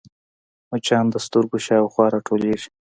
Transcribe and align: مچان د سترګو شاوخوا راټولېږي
مچان 0.69 1.05
د 1.11 1.15
سترګو 1.25 1.57
شاوخوا 1.65 2.05
راټولېږي 2.13 2.69